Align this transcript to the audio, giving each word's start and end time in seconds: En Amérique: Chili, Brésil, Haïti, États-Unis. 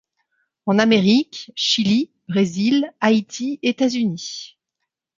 En 0.65 0.79
Amérique: 0.79 1.51
Chili, 1.55 2.09
Brésil, 2.27 2.91
Haïti, 3.01 3.59
États-Unis. 3.61 4.57